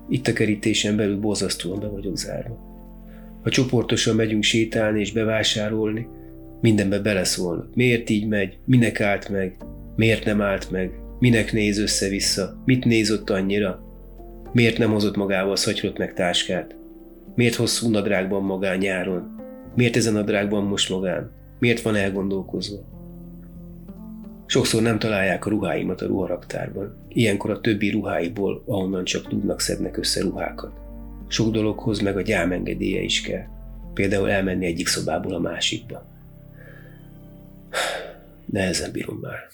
Itt 0.10 0.28
a 0.28 0.34
kerítésen 0.34 0.96
belül 0.96 1.20
borzasztóan 1.20 1.80
be 1.80 1.88
vagyok 1.88 2.18
zárva. 2.18 2.68
Ha 3.42 3.50
csoportosan 3.50 4.16
megyünk 4.16 4.44
sétálni 4.44 5.00
és 5.00 5.12
bevásárolni, 5.12 6.08
mindenbe 6.62 7.00
beleszólnak. 7.00 7.76
Miért 7.76 8.10
így 8.10 8.28
megy? 8.28 8.58
Minek 8.66 9.02
állt 9.02 9.30
meg? 9.30 9.58
Miért 9.96 10.26
nem 10.26 10.42
állt 10.42 10.72
meg? 10.72 10.92
Minek 11.20 11.54
néz 11.54 11.80
össze-vissza? 11.80 12.62
Mit 12.66 12.86
nézott 12.86 13.30
annyira? 13.30 13.84
Miért 14.52 14.78
nem 14.78 14.92
hozott 14.92 15.16
magával 15.16 15.56
szatyrot 15.56 15.98
meg 15.98 16.14
táskát? 16.14 16.76
Miért 17.36 17.56
hosszú 17.56 17.90
nadrágban 17.90 18.44
magán 18.44 18.78
nyáron? 18.78 19.36
Miért 19.76 19.96
ezen 19.96 20.16
a 20.16 20.18
nadrágban 20.18 20.64
most 20.64 20.90
magán? 20.90 21.32
Miért 21.60 21.82
van 21.82 21.96
elgondolkozva? 21.96 22.99
Sokszor 24.50 24.82
nem 24.82 25.00
találják 25.00 25.46
a 25.46 25.50
ruháimat 25.50 26.02
a 26.02 26.08
ruharaktárban. 26.08 26.96
Ilyenkor 27.08 27.50
a 27.50 27.62
többi 27.62 27.90
ruháiból, 27.90 28.64
ahonnan 28.66 29.04
csak 29.04 29.28
tudnak, 29.28 29.60
szednek 29.60 29.98
össze 29.98 30.22
ruhákat. 30.22 30.72
Sok 31.28 31.52
dologhoz 31.52 32.00
meg 32.00 32.18
a 32.18 32.22
gyámengedélye 32.22 33.02
is 33.02 33.22
kell. 33.22 33.46
Például 33.94 34.30
elmenni 34.30 34.66
egyik 34.66 34.88
szobából 34.88 35.34
a 35.34 35.40
másikba. 35.40 36.06
Nehezen 38.46 38.92
bírom 38.92 39.18
már. 39.22 39.48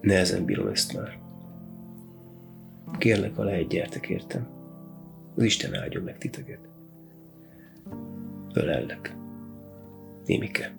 Nehezen 0.00 0.44
bírom 0.44 0.68
ezt 0.68 0.92
már. 0.92 1.18
Kérlek, 2.98 3.34
ha 3.34 3.42
lehet, 3.42 3.68
gyertek 3.68 4.08
értem. 4.08 4.46
Az 5.36 5.42
Isten 5.42 5.74
áldjon 5.74 6.02
meg 6.02 6.18
titeket. 6.18 6.60
Ölellek. 8.52 9.16
Némike. 10.24 10.74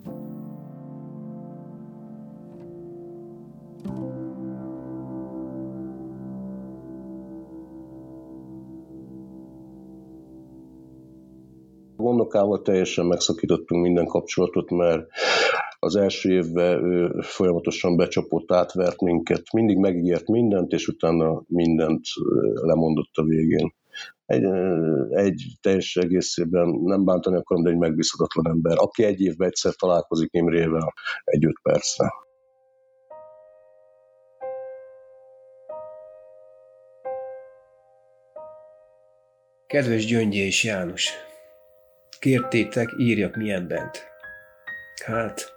Gondokával 12.28 12.62
teljesen 12.62 13.06
megszakítottunk 13.06 13.82
minden 13.82 14.06
kapcsolatot, 14.06 14.70
mert 14.70 15.06
az 15.78 15.96
első 15.96 16.32
évben 16.32 16.84
ő 16.84 17.20
folyamatosan 17.20 17.96
becsapott, 17.96 18.52
átvert 18.52 19.00
minket, 19.00 19.52
mindig 19.52 19.78
megígért 19.78 20.28
mindent, 20.28 20.72
és 20.72 20.88
utána 20.88 21.42
mindent 21.46 22.04
lemondott 22.54 23.10
a 23.12 23.22
végén. 23.22 23.74
Egy, 24.26 24.44
egy 25.10 25.42
teljes 25.60 25.96
egészében 25.96 26.68
nem 26.68 27.04
bántani 27.04 27.36
akarom, 27.36 27.62
de 27.64 27.70
egy 27.70 27.78
megbízhatatlan 27.78 28.48
ember, 28.48 28.76
aki 28.78 29.04
egy 29.04 29.20
évben 29.20 29.48
egyszer 29.48 29.72
találkozik 29.74 30.28
Imrével 30.32 30.94
egy 31.24 31.44
öt 31.44 31.58
percre. 31.62 32.12
Kedves 39.66 40.06
Gyöngyi 40.06 40.38
és 40.38 40.64
János, 40.64 41.27
kértétek, 42.18 42.94
írjak 42.98 43.36
milyen 43.36 43.68
bent. 43.68 44.06
Hát, 45.04 45.52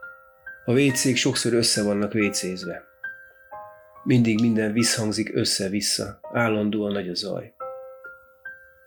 a 0.66 0.74
vécék 0.74 1.16
sokszor 1.16 1.54
össze 1.54 1.84
vannak 1.84 2.14
vécézve. 2.14 2.84
Mindig 4.04 4.42
minden 4.42 4.72
visszhangzik 4.74 5.36
össze-vissza, 5.36 6.20
állandóan 6.34 6.92
nagy 6.92 7.10
a 7.10 7.16
zaj. 7.16 7.54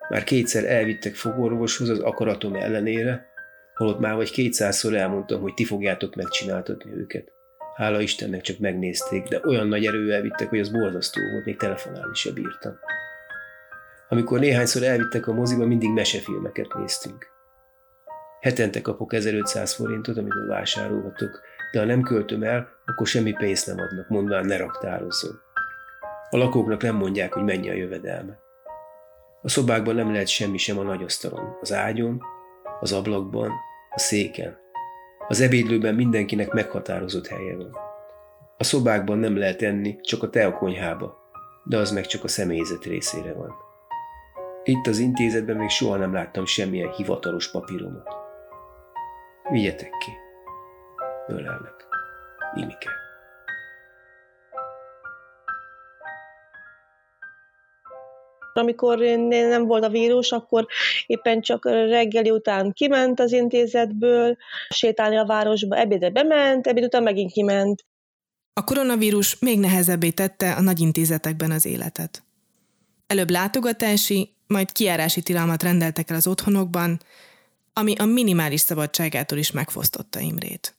Már 0.09 0.25
kétszer 0.25 0.65
elvittek 0.65 1.15
fogorvoshoz 1.15 1.89
az 1.89 1.99
akaratom 1.99 2.55
ellenére, 2.55 3.27
holott 3.75 3.99
már 3.99 4.15
vagy 4.15 4.31
kétszázszor 4.31 4.95
elmondtam, 4.95 5.41
hogy 5.41 5.55
ti 5.55 5.65
fogjátok 5.65 6.15
megcsináltatni 6.15 6.91
őket. 6.93 7.33
Hála 7.75 8.01
Istennek 8.01 8.41
csak 8.41 8.59
megnézték, 8.59 9.29
de 9.29 9.41
olyan 9.45 9.69
nagy 9.69 9.87
erővel 9.87 10.21
vittek, 10.21 10.49
hogy 10.49 10.61
az 10.61 10.69
borzasztó 10.69 11.21
volt, 11.33 11.45
még 11.45 11.57
telefonálni 11.57 12.15
se 12.15 12.31
bírtam. 12.31 12.79
Amikor 14.09 14.39
néhányszor 14.39 14.83
elvittek 14.83 15.27
a 15.27 15.33
moziba, 15.33 15.67
mindig 15.67 15.91
mesefilmeket 15.91 16.75
néztünk. 16.75 17.34
Hetente 18.45 18.81
kapok 18.81 19.13
1500 19.13 19.75
forintot, 19.75 20.17
amiből 20.17 20.47
vásárolhatok, 20.47 21.41
de 21.73 21.79
ha 21.79 21.85
nem 21.85 22.03
költöm 22.03 22.43
el, 22.43 22.69
akkor 22.85 23.07
semmi 23.07 23.33
pénzt 23.33 23.67
nem 23.67 23.79
adnak, 23.79 24.09
mondván 24.09 24.45
ne 24.45 24.57
raktározzon. 24.57 25.41
A 26.31 26.37
lakóknak 26.37 26.83
nem 26.83 26.97
mondják, 26.97 27.33
hogy 27.33 27.43
mennyi 27.43 27.71
a 27.71 27.73
jövedelme. 27.73 28.39
A 29.43 29.49
szobákban 29.49 29.95
nem 29.95 30.13
lehet 30.13 30.29
semmi 30.29 30.57
sem 30.57 30.79
a 30.79 30.83
nagyasztalon, 30.83 31.57
az 31.61 31.73
ágyon, 31.73 32.21
az 32.81 32.93
ablakban, 32.93 33.51
a 33.91 33.99
széken. 33.99 34.57
Az 35.29 35.41
ebédlőben 35.41 35.95
mindenkinek 35.95 36.53
meghatározott 36.53 37.27
helye 37.27 37.57
van. 37.57 37.77
A 38.59 38.65
szobákban 38.65 39.19
nem 39.19 39.37
lehet 39.37 39.63
enni, 39.63 40.01
csak 40.01 40.23
a 40.23 40.31
te 40.31 40.47
a 40.47 40.53
konyhába, 40.53 41.17
de 41.65 41.77
az 41.77 41.91
meg 41.91 42.07
csak 42.07 42.25
a 42.25 42.29
személyzet 42.29 42.85
részére 42.85 43.33
van. 43.33 43.53
Itt 44.65 44.87
az 44.87 44.99
intézetben 44.99 45.57
még 45.57 45.69
soha 45.69 45.97
nem 45.97 46.13
láttam 46.13 46.47
semmilyen 46.47 46.91
hivatalos 46.91 47.51
papíromat. 47.51 48.23
Vigyetek 49.51 49.91
ki. 49.99 50.11
Ölelnek. 51.27 51.87
Imike. 52.55 52.91
Amikor 58.53 58.99
nem 59.19 59.67
volt 59.67 59.85
a 59.85 59.89
vírus, 59.89 60.33
akkor 60.33 60.67
éppen 61.07 61.41
csak 61.41 61.65
reggeli 61.65 62.31
után 62.31 62.73
kiment 62.73 63.21
az 63.21 63.33
intézetből, 63.33 64.37
sétálni 64.69 65.17
a 65.17 65.25
városba, 65.25 65.77
ebédre 65.77 66.11
bement, 66.11 66.67
ebéd 66.67 66.85
után 66.85 67.03
megint 67.03 67.33
kiment. 67.33 67.85
A 68.53 68.65
koronavírus 68.65 69.39
még 69.39 69.59
nehezebbé 69.59 70.11
tette 70.11 70.53
a 70.53 70.61
nagy 70.61 70.81
intézetekben 70.81 71.51
az 71.51 71.67
életet. 71.67 72.23
Előbb 73.07 73.31
látogatási, 73.31 74.35
majd 74.47 74.73
kiárási 74.73 75.23
tilalmat 75.23 75.63
rendeltek 75.63 76.11
el 76.11 76.17
az 76.17 76.27
otthonokban, 76.27 77.01
ami 77.81 77.95
a 77.99 78.05
minimális 78.05 78.61
szabadságától 78.61 79.39
is 79.39 79.51
megfosztotta 79.51 80.21
Imrét. 80.21 80.79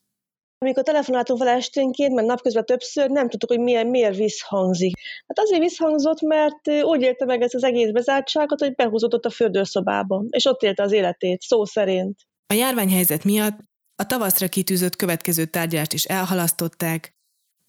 Amikor 0.57 0.83
telefonáltunk 0.83 1.39
vele 1.39 1.51
esténként, 1.51 2.13
mert 2.13 2.27
napközben 2.27 2.65
többször, 2.65 3.09
nem 3.09 3.29
tudtuk, 3.29 3.49
hogy 3.49 3.59
milyen, 3.59 3.87
miért 3.87 4.15
visszhangzik. 4.15 4.95
Hát 5.27 5.39
azért 5.39 5.61
visszhangzott, 5.61 6.21
mert 6.21 6.83
úgy 6.83 7.01
élte 7.01 7.25
meg 7.25 7.41
ezt 7.41 7.53
az 7.53 7.63
egész 7.63 7.91
bezártságot, 7.91 8.59
hogy 8.59 8.75
behúzódott 8.75 9.25
a 9.25 9.29
fürdőszobába, 9.29 10.23
és 10.29 10.45
ott 10.45 10.61
élte 10.61 10.83
az 10.83 10.91
életét, 10.91 11.41
szó 11.41 11.65
szerint. 11.65 12.19
A 12.47 12.53
járványhelyzet 12.53 13.23
miatt 13.23 13.57
A 13.95 14.05
tavaszra 14.05 14.47
kitűzött 14.47 14.95
következő 14.95 15.45
tárgyást 15.45 15.93
is 15.93 16.03
elhalasztották, 16.03 17.15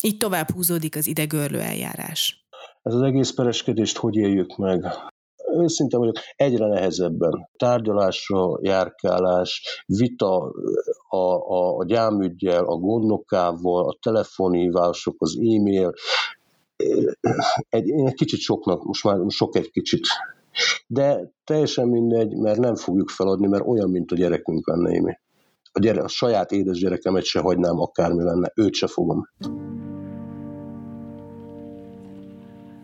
így 0.02 0.16
tovább 0.16 0.50
húzódik 0.50 0.96
az 0.96 1.06
idegörlő 1.06 1.60
eljárás. 1.60 2.46
Ez 2.82 2.94
az 2.94 3.02
egész 3.02 3.30
pereskedést 3.30 3.96
hogy 3.96 4.16
éljük 4.16 4.56
meg? 4.56 4.84
Őszinte 5.58 5.96
vagyok, 5.96 6.16
egyre 6.36 6.66
nehezebben. 6.66 7.48
Tárgyalásra, 7.56 8.58
járkálás, 8.60 9.82
vita 9.86 10.52
a, 11.08 11.16
a, 11.16 11.76
a 11.78 11.84
gyámügyel, 11.84 12.64
a 12.64 12.76
gondnokával, 12.76 13.88
a 13.88 13.98
telefonívások, 14.02 15.14
az 15.18 15.36
e-mail. 15.38 15.92
Egy, 17.68 17.90
egy 17.90 18.14
kicsit 18.14 18.40
soknak, 18.40 18.84
most 18.84 19.04
már 19.04 19.18
sok 19.28 19.56
egy 19.56 19.70
kicsit. 19.70 20.06
De 20.86 21.32
teljesen 21.44 21.88
mindegy, 21.88 22.36
mert 22.36 22.58
nem 22.58 22.74
fogjuk 22.74 23.08
feladni, 23.08 23.46
mert 23.46 23.66
olyan, 23.66 23.90
mint 23.90 24.10
a 24.10 24.16
gyerekünk 24.16 24.68
lenne, 24.68 24.90
Émi. 24.90 25.18
A, 25.72 25.78
gyere, 25.78 26.00
a 26.00 26.08
saját 26.08 26.52
édes 26.52 26.78
gyerekemet 26.78 27.24
se 27.24 27.40
hagynám, 27.40 27.80
akármi 27.80 28.22
lenne, 28.22 28.52
őt 28.54 28.74
se 28.74 28.86
fogom. 28.86 29.28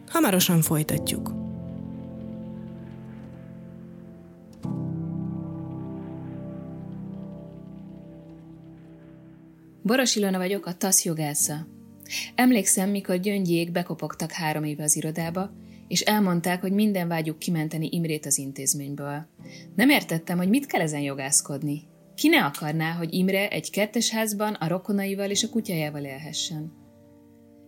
Hamarosan 0.08 0.60
folytatjuk. 0.60 1.41
Boros 9.82 10.16
Ilona 10.16 10.38
vagyok, 10.38 10.66
a 10.66 10.74
TASZ 10.74 11.04
jogásza. 11.04 11.66
Emlékszem, 12.34 12.90
mikor 12.90 13.16
gyöngyék 13.16 13.72
bekopogtak 13.72 14.30
három 14.30 14.64
éve 14.64 14.82
az 14.82 14.96
irodába, 14.96 15.50
és 15.88 16.00
elmondták, 16.00 16.60
hogy 16.60 16.72
minden 16.72 17.08
vágyuk 17.08 17.38
kimenteni 17.38 17.88
Imrét 17.90 18.26
az 18.26 18.38
intézményből. 18.38 19.26
Nem 19.76 19.88
értettem, 19.88 20.36
hogy 20.36 20.48
mit 20.48 20.66
kell 20.66 20.80
ezen 20.80 21.00
jogászkodni. 21.00 21.82
Ki 22.14 22.28
ne 22.28 22.44
akarná, 22.44 22.92
hogy 22.92 23.14
Imre 23.14 23.48
egy 23.48 23.70
kertesházban 23.70 24.54
a 24.54 24.68
rokonaival 24.68 25.30
és 25.30 25.42
a 25.42 25.48
kutyájával 25.48 26.04
élhessen? 26.04 26.72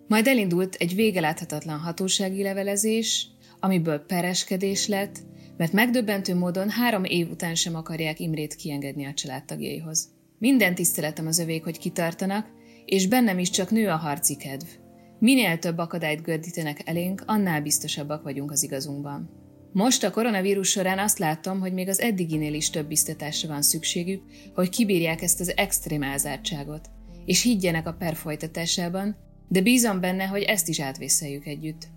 Majd 0.08 0.26
elindult 0.26 0.74
egy 0.74 0.94
végeláthatatlan 0.94 1.78
hatósági 1.78 2.42
levelezés, 2.42 3.28
amiből 3.60 3.98
pereskedés 3.98 4.86
lett, 4.86 5.18
mert 5.56 5.72
megdöbbentő 5.72 6.34
módon 6.34 6.70
három 6.70 7.04
év 7.04 7.30
után 7.30 7.54
sem 7.54 7.74
akarják 7.74 8.20
Imrét 8.20 8.54
kiengedni 8.54 9.04
a 9.04 9.14
családtagjaihoz. 9.14 10.13
Minden 10.38 10.74
tiszteletem 10.74 11.26
az 11.26 11.38
övék, 11.38 11.64
hogy 11.64 11.78
kitartanak, 11.78 12.46
és 12.84 13.08
bennem 13.08 13.38
is 13.38 13.50
csak 13.50 13.70
nő 13.70 13.88
a 13.88 13.96
harci 13.96 14.36
kedv. 14.36 14.66
Minél 15.18 15.58
több 15.58 15.78
akadályt 15.78 16.22
gördítenek 16.22 16.80
elénk, 16.84 17.22
annál 17.26 17.62
biztosabbak 17.62 18.22
vagyunk 18.22 18.50
az 18.50 18.62
igazunkban. 18.62 19.30
Most 19.72 20.04
a 20.04 20.10
koronavírus 20.10 20.68
során 20.68 20.98
azt 20.98 21.18
látom, 21.18 21.60
hogy 21.60 21.72
még 21.72 21.88
az 21.88 22.00
eddiginél 22.00 22.54
is 22.54 22.70
több 22.70 22.86
biztatásra 22.86 23.48
van 23.48 23.62
szükségük, 23.62 24.22
hogy 24.54 24.68
kibírják 24.68 25.22
ezt 25.22 25.40
az 25.40 25.56
extrém 25.56 26.02
elzártságot, 26.02 26.90
és 27.24 27.42
higgyenek 27.42 27.86
a 27.86 27.92
per 27.92 28.14
folytatásában, 28.14 29.16
de 29.48 29.60
bízom 29.62 30.00
benne, 30.00 30.24
hogy 30.24 30.42
ezt 30.42 30.68
is 30.68 30.80
átvészeljük 30.80 31.46
együtt. 31.46 31.88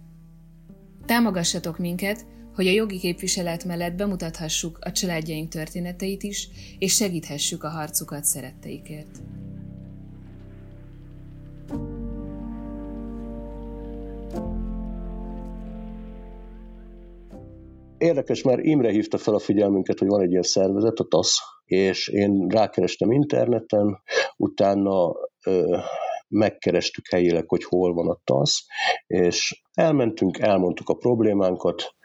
Támogassatok 1.06 1.77
minket, 1.77 2.25
hogy 2.57 2.67
a 2.67 2.71
jogi 2.71 2.97
képviselet 2.97 3.63
mellett 3.63 3.95
bemutathassuk 3.95 4.77
a 4.81 4.91
családjaink 4.91 5.49
történeteit 5.49 6.23
is, 6.23 6.49
és 6.79 6.95
segíthessük 6.95 7.63
a 7.63 7.69
harcukat 7.69 8.23
szeretteikért. 8.23 9.17
Érdekes, 17.98 18.41
mert 18.41 18.63
Imre 18.63 18.91
hívta 18.91 19.17
fel 19.17 19.33
a 19.33 19.39
figyelmünket, 19.39 20.00
hogy 20.00 20.07
van 20.07 20.22
egy 20.22 20.31
ilyen 20.31 20.41
szervezet, 20.41 21.00
a 21.00 21.03
TASZ, 21.03 21.37
és 21.65 22.07
én 22.07 22.48
rákerestem 22.48 23.11
interneten, 23.11 24.01
utána 24.37 25.15
ö, 25.46 25.77
megkerestük 26.27 27.07
helyileg, 27.07 27.43
hogy 27.48 27.63
hol 27.63 27.93
van 27.93 28.09
a 28.09 28.20
TASZ, 28.24 28.65
és 29.07 29.63
elmentünk, 29.74 30.39
elmondtuk 30.39 30.89
a 30.89 30.93
problémánkat, 30.93 31.96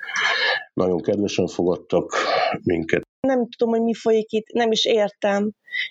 nagyon 0.73 1.01
kedvesen 1.01 1.47
fogadtak 1.47 2.15
minket. 2.63 3.03
Nem 3.21 3.49
tudom, 3.49 3.75
hogy 3.75 3.83
mi 3.83 3.95
folyik 3.95 4.33
itt, 4.33 4.47
nem 4.53 4.73
is 4.73 4.85
értem. 4.85 5.51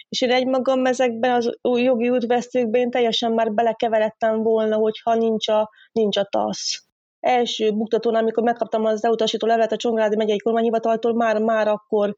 És 0.10 0.22
én 0.22 0.32
egymagam 0.32 0.86
ezekben 0.86 1.32
az 1.32 1.58
jogi 1.62 2.10
útvesztőkben 2.10 2.90
teljesen 2.90 3.32
már 3.32 3.54
belekeveredtem 3.54 4.44
volna, 4.44 4.76
hogyha 4.76 5.16
nincs 5.16 5.48
a, 5.48 5.70
nincs 5.92 6.18
a 6.18 6.28
TASZ 6.32 6.90
első 7.22 7.72
buktatón, 7.72 8.16
amikor 8.16 8.44
megkaptam 8.44 8.86
az 8.86 9.06
elutasító 9.06 9.48
levelet 9.48 9.72
a 9.72 9.76
Csongrádi 9.76 10.16
megyei 10.16 10.38
kormányhivataltól, 10.38 11.14
már, 11.14 11.38
már 11.42 11.68
akkor 11.68 12.16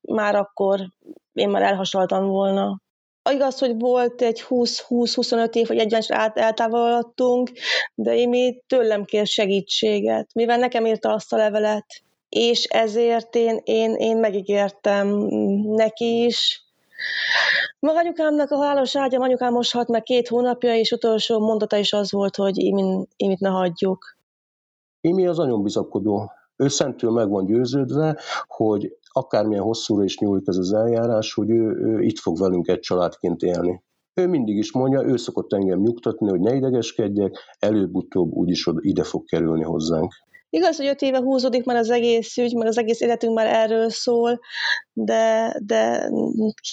már 0.00 0.34
akkor 0.34 0.80
én 1.32 1.48
már 1.48 1.62
elhasaltam 1.62 2.26
volna. 2.26 2.80
Igaz, 3.32 3.58
hogy 3.58 3.78
volt 3.78 4.22
egy 4.22 4.44
20-25 4.48 5.54
év, 5.54 5.66
hogy 5.66 5.78
egyenesen 5.78 6.18
át, 6.18 6.38
eltávolodtunk, 6.38 7.50
de 7.94 8.26
még 8.26 8.62
tőlem 8.66 9.04
kér 9.04 9.26
segítséget, 9.26 10.34
mivel 10.34 10.58
nekem 10.58 10.86
írta 10.86 11.12
azt 11.12 11.32
a 11.32 11.36
levelet, 11.36 11.86
és 12.28 12.64
ezért 12.64 13.34
én, 13.34 13.60
én, 13.64 13.94
én 13.94 14.16
megígértem 14.16 15.08
neki 15.62 16.24
is. 16.24 16.64
Maga 17.78 17.98
anyukámnak 17.98 18.50
a 18.50 18.56
halálos 18.56 18.96
ágyam, 18.96 19.22
anyukám 19.22 19.52
most 19.52 19.72
halt 19.72 19.88
meg 19.88 20.02
két 20.02 20.28
hónapja, 20.28 20.74
és 20.74 20.90
utolsó 20.90 21.38
mondata 21.38 21.76
is 21.76 21.92
az 21.92 22.12
volt, 22.12 22.36
hogy 22.36 22.58
én 22.58 23.06
itt 23.16 23.38
ne 23.38 23.48
hagyjuk. 23.48 24.16
Imi 25.00 25.26
az 25.26 25.36
nagyon 25.36 25.62
bizakodó. 25.62 26.30
Ő 26.56 26.68
szentül 26.68 27.10
meg 27.10 27.28
van 27.28 27.44
győződve, 27.44 28.18
hogy 28.46 28.96
akármilyen 29.16 29.62
hosszúra 29.62 30.04
is 30.04 30.18
nyúlik 30.18 30.48
ez 30.48 30.56
az 30.56 30.72
eljárás, 30.72 31.34
hogy 31.34 31.50
ő, 31.50 31.70
ő 31.70 32.02
itt 32.02 32.18
fog 32.18 32.38
velünk 32.38 32.68
egy 32.68 32.80
családként 32.80 33.42
élni. 33.42 33.82
Ő 34.14 34.26
mindig 34.26 34.56
is 34.56 34.72
mondja, 34.72 35.02
ő 35.02 35.16
szokott 35.16 35.52
engem 35.52 35.80
nyugtatni, 35.80 36.28
hogy 36.28 36.40
ne 36.40 36.54
idegeskedjek, 36.54 37.38
előbb-utóbb 37.58 38.32
úgyis 38.32 38.68
ide 38.80 39.04
fog 39.04 39.24
kerülni 39.24 39.62
hozzánk. 39.62 40.12
Igaz, 40.50 40.76
hogy 40.76 40.86
öt 40.86 41.02
éve 41.02 41.18
húzódik 41.18 41.64
már 41.64 41.76
az 41.76 41.90
egész 41.90 42.36
ügy, 42.36 42.54
mert 42.54 42.68
az 42.68 42.78
egész 42.78 43.00
életünk 43.00 43.34
már 43.34 43.46
erről 43.46 43.90
szól, 43.90 44.40
de, 44.92 45.56
de 45.64 46.10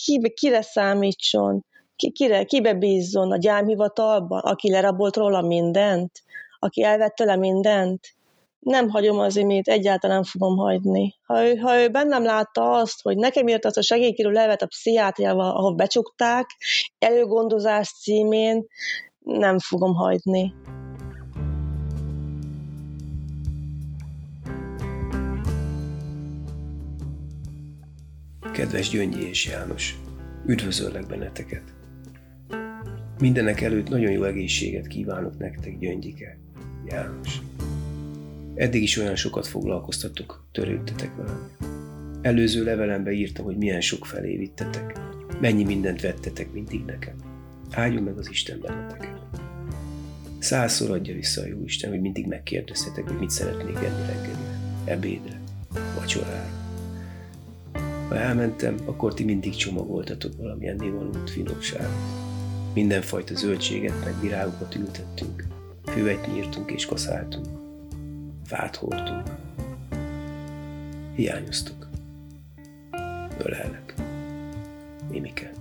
ki, 0.04 0.34
kire 0.34 0.62
számítson? 0.62 1.66
Ki, 1.96 2.12
kire, 2.12 2.44
kibe 2.44 2.74
bízzon? 2.74 3.32
A 3.32 3.38
gyámhivatalban, 3.38 4.40
aki 4.40 4.72
lerabolt 4.72 5.16
róla 5.16 5.42
mindent? 5.42 6.12
Aki 6.60 6.84
elvett 6.84 7.16
tőle 7.16 7.36
mindent? 7.36 8.00
Nem 8.64 8.90
hagyom 8.90 9.20
az 9.20 9.36
imét, 9.36 9.68
egyáltalán 9.68 10.24
fogom 10.24 10.58
hagyni. 10.58 11.16
Ha 11.26 11.46
ő, 11.46 11.56
ha 11.56 11.82
ő 11.82 11.90
bennem 11.90 12.24
látta 12.24 12.72
azt, 12.72 13.02
hogy 13.02 13.18
nekem 13.18 13.48
írt 13.48 13.66
azt 13.66 13.78
a 13.78 13.82
segélykérő 13.82 14.32
levet 14.32 14.62
a 14.62 14.68
pszichiátriával, 14.68 15.56
ahol 15.56 15.76
becsukták, 15.76 16.50
előgondozás 17.00 17.94
címén, 18.02 18.66
nem 19.20 19.60
fogom 19.60 19.94
hagyni. 19.94 20.54
Kedves 28.52 28.90
Gyöngyi 28.90 29.28
és 29.28 29.46
János, 29.46 29.96
üdvözöllek 30.46 31.08
benneteket! 31.08 31.64
Mindenek 33.20 33.62
előtt 33.62 33.90
nagyon 33.90 34.12
jó 34.12 34.24
egészséget 34.24 34.88
kívánok 34.88 35.38
nektek, 35.38 35.80
Gyöngyike, 35.80 36.38
János. 36.86 37.40
Eddig 38.56 38.82
is 38.82 38.98
olyan 38.98 39.16
sokat 39.16 39.48
foglalkoztatok, 39.48 40.46
törődtetek 40.52 41.16
velem. 41.16 41.50
Előző 42.22 42.64
levelembe 42.64 43.12
írtam, 43.12 43.46
hogy 43.46 43.58
milyen 43.58 43.82
sok 43.82 44.06
felé 44.06 44.38
vittetek, 44.38 45.00
mennyi 45.40 45.64
mindent 45.64 46.02
vettetek 46.02 46.52
mindig 46.52 46.86
nekem. 46.86 47.16
Áldjon 47.72 48.04
meg 48.04 48.18
az 48.18 48.30
Isten 48.30 48.60
benneteket. 48.62 49.20
Százszor 50.40 50.92
adja 50.92 51.14
vissza 51.14 51.42
a 51.42 51.46
jó 51.46 51.64
Isten, 51.64 51.90
hogy 51.90 52.02
mindig 52.02 52.28
megkérdezhetek, 52.28 53.08
hogy 53.08 53.20
mit 53.20 53.30
szeretnék 53.30 53.76
enni 53.76 54.06
reggelire, 54.06 54.60
ebédre, 54.86 55.42
vacsorára. 55.96 56.50
Ha 58.10 58.16
elmentem, 58.16 58.76
akkor 58.86 59.14
ti 59.14 59.24
mindig 59.24 59.56
csomagoltatok 59.56 60.38
valamilyen 60.38 60.76
nivalót, 60.76 61.30
finomságot. 61.30 61.90
Mindenfajta 62.74 63.36
zöldséget 63.36 64.04
meg 64.04 64.22
virágokat 64.22 64.76
ültettünk, 64.76 65.44
füvet 65.86 66.28
nyírtunk 66.34 66.72
és 66.72 66.86
kaszáltunk 66.86 67.63
fát 68.46 68.76
hordtunk. 68.76 69.30
Hiányoztuk. 71.16 71.88
Ölellek. 73.38 73.94
Mimike. 75.10 75.52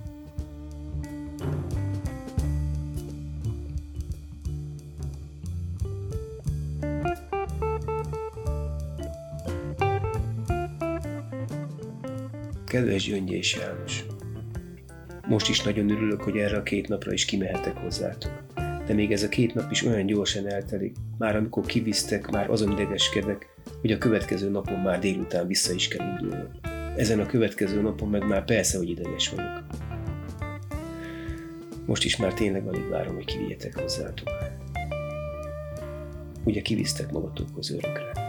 Kedves 12.65 13.03
Gyöngyi 13.03 13.35
és 13.35 13.55
János! 13.55 14.05
Most 15.27 15.49
is 15.49 15.61
nagyon 15.61 15.89
örülök, 15.89 16.21
hogy 16.21 16.37
erre 16.37 16.57
a 16.57 16.63
két 16.63 16.87
napra 16.87 17.13
is 17.13 17.25
kimehetek 17.25 17.77
hozzátok 17.77 18.42
de 18.85 18.93
még 18.93 19.11
ez 19.11 19.23
a 19.23 19.29
két 19.29 19.53
nap 19.53 19.71
is 19.71 19.85
olyan 19.85 20.05
gyorsan 20.05 20.47
eltelik, 20.47 20.95
már 21.17 21.35
amikor 21.35 21.65
kivisztek, 21.65 22.29
már 22.29 22.49
azon 22.49 22.71
idegeskedek, 22.71 23.47
hogy 23.81 23.91
a 23.91 23.97
következő 23.97 24.49
napon 24.49 24.79
már 24.79 24.99
délután 24.99 25.47
vissza 25.47 25.73
is 25.73 25.87
kell 25.87 26.07
indulnom. 26.07 26.47
Ezen 26.95 27.19
a 27.19 27.25
következő 27.25 27.81
napon 27.81 28.09
meg 28.09 28.27
már 28.27 28.45
persze, 28.45 28.77
hogy 28.77 28.89
ideges 28.89 29.29
vagyok. 29.29 29.63
Most 31.85 32.05
is 32.05 32.17
már 32.17 32.33
tényleg 32.33 32.67
alig 32.67 32.89
várom, 32.89 33.15
hogy 33.15 33.25
kivigyetek 33.25 33.79
hozzátok. 33.79 34.29
Ugye 36.43 36.61
kivisztek 36.61 37.11
magatokhoz 37.11 37.71
örökre. 37.71 38.22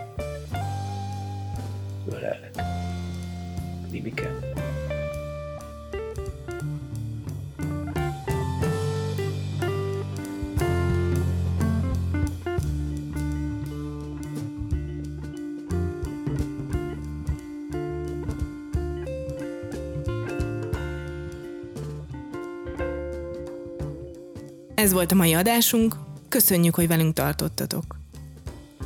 Ez 24.84 24.92
volt 24.92 25.12
a 25.12 25.14
mai 25.14 25.34
adásunk, 25.34 25.96
köszönjük, 26.28 26.74
hogy 26.74 26.88
velünk 26.88 27.14
tartottatok. 27.14 27.98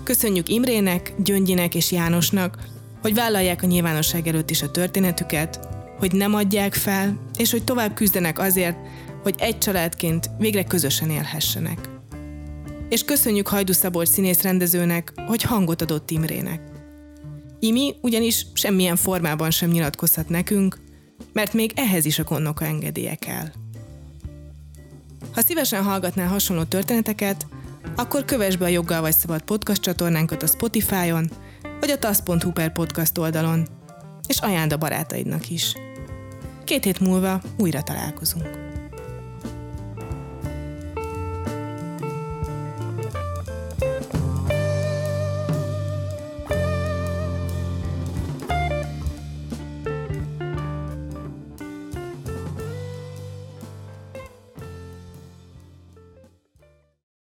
Köszönjük 0.03 0.49
Imrének, 0.49 1.15
Gyöngyinek 1.25 1.75
és 1.75 1.93
Jánosnak, 1.93 2.59
hogy 3.03 3.15
vállalják 3.15 3.63
a 3.63 3.67
nyilvánosság 3.67 4.27
előtt 4.27 4.51
is 4.51 4.63
a 4.63 4.71
történetüket, 4.71 5.69
hogy 5.99 6.13
nem 6.13 6.35
adják 6.35 6.75
fel, 6.75 7.19
és 7.37 7.51
hogy 7.51 7.65
tovább 7.65 7.95
küzdenek 7.95 8.39
azért, 8.39 8.77
hogy 9.23 9.35
egy 9.39 9.59
családként 9.59 10.31
végre 10.39 10.65
közösen 10.65 11.11
élhessenek. 11.11 11.89
És 12.89 13.05
köszönjük 13.05 13.49
Hajdu 13.49 13.73
Szabolcs 13.73 14.09
színész 14.09 14.43
rendezőnek, 14.43 15.13
hogy 15.27 15.43
hangot 15.43 15.83
adott 15.83 16.11
Imrének. 16.11 16.61
Imi 17.59 17.95
ugyanis 18.01 18.47
semmilyen 18.55 18.97
formában 18.97 19.51
sem 19.51 19.71
nyilatkozhat 19.71 20.29
nekünk, 20.29 20.79
mert 21.33 21.53
még 21.53 21.73
ehhez 21.75 22.05
is 22.05 22.19
a 22.19 22.25
konnoka 22.25 22.65
engedélye 22.65 23.15
kell. 23.15 23.47
Ha 25.39 25.45
szívesen 25.45 25.83
hallgatnál 25.83 26.29
hasonló 26.29 26.63
történeteket, 26.63 27.47
akkor 27.97 28.25
kövess 28.25 28.57
be 28.57 28.65
a 28.65 28.69
Joggal 28.69 29.01
vagy 29.01 29.15
Szabad 29.15 29.43
podcast 29.43 29.83
csatornánkat 29.83 30.43
a 30.43 30.47
Spotify-on, 30.47 31.31
vagy 31.81 31.91
a 31.91 31.99
tasz.hu 31.99 32.53
per 32.53 32.73
podcast 32.73 33.19
oldalon, 33.19 33.69
és 34.29 34.39
ajánd 34.39 34.73
a 34.73 34.77
barátaidnak 34.77 35.51
is. 35.51 35.75
Két 36.65 36.85
hét 36.85 37.01
múlva 37.01 37.41
újra 37.59 37.83
találkozunk. 37.83 38.68